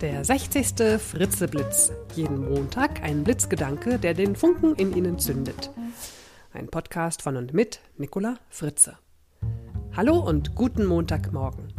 Der 0.00 0.24
60. 0.24 0.98
Fritzeblitz. 0.98 1.92
Jeden 2.14 2.48
Montag 2.48 3.02
ein 3.02 3.22
Blitzgedanke, 3.22 3.98
der 3.98 4.14
den 4.14 4.34
Funken 4.34 4.74
in 4.76 4.96
Ihnen 4.96 5.18
zündet. 5.18 5.70
Ein 6.54 6.68
Podcast 6.68 7.20
von 7.20 7.36
und 7.36 7.52
mit 7.52 7.80
Nicola 7.98 8.38
Fritze. 8.48 8.96
Hallo 9.94 10.18
und 10.18 10.54
guten 10.54 10.86
Montagmorgen. 10.86 11.74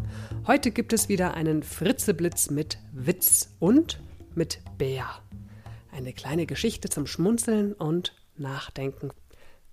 Heute 0.45 0.69
gibt 0.69 0.93
es 0.93 1.09
wieder 1.09 1.33
einen 1.33 1.63
Fritzeblitz 1.63 2.51
mit 2.51 2.77
Witz 2.91 3.55
und 3.59 3.99
mit 4.35 4.59
Bär. 4.77 5.07
Eine 5.91 6.13
kleine 6.13 6.45
Geschichte 6.45 6.89
zum 6.89 7.07
Schmunzeln 7.07 7.73
und 7.73 8.13
Nachdenken. 8.37 9.09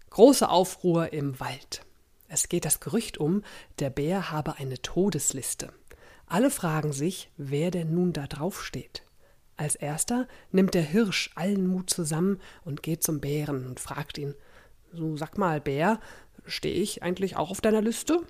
Große 0.09 0.49
Aufruhr 0.49 1.12
im 1.12 1.39
Wald. 1.39 1.83
Es 2.29 2.49
geht 2.49 2.65
das 2.65 2.80
Gerücht 2.80 3.19
um, 3.19 3.43
der 3.79 3.91
Bär 3.91 4.30
habe 4.30 4.57
eine 4.57 4.80
Todesliste. 4.80 5.71
Alle 6.29 6.50
fragen 6.50 6.92
sich, 6.92 7.30
wer 7.36 7.70
denn 7.70 7.95
nun 7.95 8.12
da 8.12 8.26
drauf 8.26 8.64
steht. 8.64 9.02
Als 9.56 9.74
erster 9.74 10.28
nimmt 10.52 10.74
der 10.74 10.82
Hirsch 10.82 11.30
allen 11.34 11.66
Mut 11.66 11.91
zusammen 11.91 12.41
und 12.64 12.82
geht 12.82 13.02
zum 13.02 13.20
Bären 13.20 13.66
und 13.66 13.80
fragt 13.80 14.19
ihn: 14.19 14.34
So, 14.92 15.16
sag 15.16 15.38
mal, 15.38 15.60
Bär, 15.60 16.00
stehe 16.46 16.74
ich 16.74 17.02
eigentlich 17.02 17.36
auch 17.36 17.50
auf 17.50 17.60
deiner 17.60 17.80
Liste? 17.80 18.20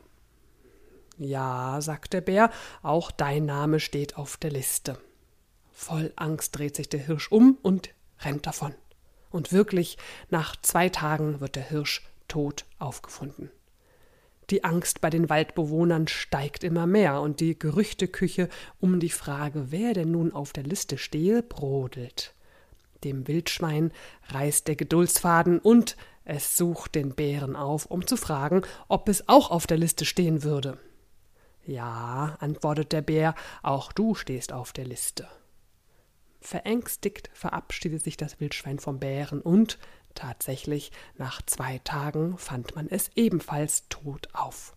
Ja, 1.18 1.80
sagt 1.80 2.12
der 2.12 2.20
Bär, 2.20 2.50
auch 2.82 3.10
dein 3.10 3.44
Name 3.44 3.80
steht 3.80 4.16
auf 4.16 4.36
der 4.36 4.52
Liste. 4.52 4.98
Voll 5.72 6.12
Angst 6.16 6.56
dreht 6.56 6.76
sich 6.76 6.88
der 6.88 7.00
Hirsch 7.00 7.30
um 7.30 7.58
und 7.62 7.90
rennt 8.20 8.46
davon. 8.46 8.74
Und 9.30 9.52
wirklich, 9.52 9.98
nach 10.30 10.56
zwei 10.62 10.88
Tagen 10.88 11.40
wird 11.40 11.56
der 11.56 11.68
Hirsch 11.68 12.08
tot 12.28 12.64
aufgefunden. 12.78 13.50
Die 14.50 14.64
Angst 14.64 15.00
bei 15.00 15.10
den 15.10 15.28
Waldbewohnern 15.28 16.08
steigt 16.08 16.64
immer 16.64 16.86
mehr 16.86 17.20
und 17.20 17.40
die 17.40 17.58
Gerüchteküche 17.58 18.48
um 18.80 18.98
die 18.98 19.10
Frage, 19.10 19.70
wer 19.70 19.92
denn 19.92 20.10
nun 20.10 20.32
auf 20.32 20.52
der 20.52 20.64
Liste 20.64 20.96
stehe, 20.96 21.42
brodelt. 21.42 22.34
Dem 23.04 23.28
Wildschwein 23.28 23.92
reißt 24.28 24.66
der 24.66 24.76
Geduldsfaden 24.76 25.58
und 25.58 25.96
es 26.24 26.56
sucht 26.56 26.94
den 26.94 27.14
Bären 27.14 27.56
auf, 27.56 27.86
um 27.86 28.06
zu 28.06 28.16
fragen, 28.16 28.62
ob 28.88 29.08
es 29.08 29.28
auch 29.28 29.50
auf 29.50 29.66
der 29.66 29.78
Liste 29.78 30.04
stehen 30.04 30.42
würde. 30.42 30.78
Ja, 31.64 32.36
antwortet 32.40 32.92
der 32.92 33.02
Bär, 33.02 33.34
auch 33.62 33.92
du 33.92 34.14
stehst 34.14 34.52
auf 34.52 34.72
der 34.72 34.86
Liste. 34.86 35.28
Verängstigt 36.40 37.30
verabschiedet 37.34 38.02
sich 38.02 38.16
das 38.16 38.40
Wildschwein 38.40 38.78
vom 38.78 38.98
Bären 38.98 39.40
und 39.40 39.78
Tatsächlich, 40.18 40.90
nach 41.16 41.42
zwei 41.42 41.78
Tagen 41.84 42.38
fand 42.38 42.74
man 42.74 42.88
es 42.90 43.08
ebenfalls 43.14 43.88
tot 43.88 44.26
auf. 44.32 44.74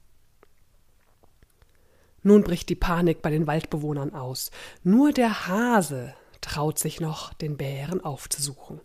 Nun 2.22 2.44
bricht 2.44 2.70
die 2.70 2.76
Panik 2.76 3.24
bei 3.24 3.32
den 3.32 3.48
Waldbewohnern 3.48 4.14
aus. 4.14 4.52
Nur 4.84 5.12
der 5.12 5.48
Hase 5.48 6.14
traut 6.42 6.78
sich 6.78 7.02
noch, 7.02 7.34
den 7.34 7.58
Bären 7.58 8.06
aufzusuchen. 8.06 8.82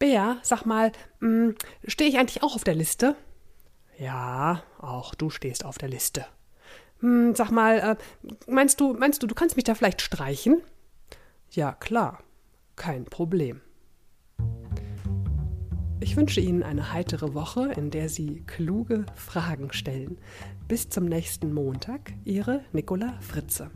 Bär, 0.00 0.38
sag 0.42 0.66
mal, 0.66 0.90
hm, 1.20 1.54
stehe 1.86 2.10
ich 2.10 2.18
eigentlich 2.18 2.42
auch 2.42 2.56
auf 2.56 2.64
der 2.64 2.74
Liste? 2.74 3.14
Ja, 3.96 4.64
auch 4.80 5.14
du 5.14 5.30
stehst 5.30 5.64
auf 5.64 5.78
der 5.78 5.88
Liste. 5.88 6.26
Hm, 6.98 7.36
sag 7.36 7.52
mal, 7.52 7.78
äh, 7.78 8.30
meinst 8.50 8.80
du, 8.80 8.92
meinst 8.92 9.22
du, 9.22 9.28
du 9.28 9.36
kannst 9.36 9.54
mich 9.54 9.64
da 9.64 9.76
vielleicht 9.76 10.02
streichen? 10.02 10.62
Ja, 11.52 11.70
klar, 11.74 12.24
kein 12.74 13.04
Problem. 13.04 13.60
Ich 15.98 16.14
wünsche 16.16 16.40
Ihnen 16.40 16.62
eine 16.62 16.92
heitere 16.92 17.32
Woche, 17.32 17.72
in 17.74 17.90
der 17.90 18.10
Sie 18.10 18.42
kluge 18.46 19.06
Fragen 19.14 19.72
stellen. 19.72 20.18
Bis 20.68 20.90
zum 20.90 21.06
nächsten 21.06 21.54
Montag, 21.54 22.12
Ihre 22.24 22.60
Nicola 22.72 23.14
Fritze. 23.20 23.70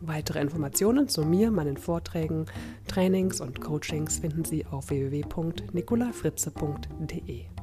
Weitere 0.00 0.40
Informationen 0.40 1.08
zu 1.08 1.24
mir, 1.24 1.50
meinen 1.50 1.76
Vorträgen, 1.76 2.46
Trainings 2.86 3.40
und 3.40 3.60
Coachings 3.60 4.18
finden 4.18 4.44
Sie 4.44 4.64
auf 4.66 4.90
www.nicolafritze.de. 4.90 7.61